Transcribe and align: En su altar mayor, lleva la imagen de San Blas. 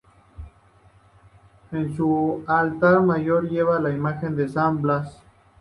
En 1.71 1.95
su 1.95 2.43
altar 2.47 3.01
mayor, 3.03 3.47
lleva 3.47 3.79
la 3.79 3.91
imagen 3.91 4.35
de 4.35 4.49
San 4.49 4.81
Blas. 4.81 5.21